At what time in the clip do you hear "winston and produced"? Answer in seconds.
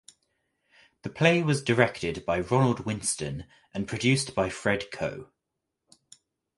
2.87-4.33